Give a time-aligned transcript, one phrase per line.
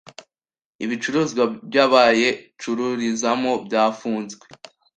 [0.83, 4.45] ibicuruzwa by'abayacururizamo byafunzwe